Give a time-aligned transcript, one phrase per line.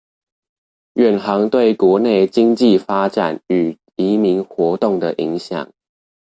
[0.95, 5.69] 遠航對國內經濟發展與移民活動的影響